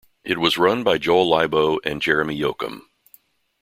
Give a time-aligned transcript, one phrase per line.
[0.23, 2.85] It was run by Joel Leibow and Jeremy Yocum.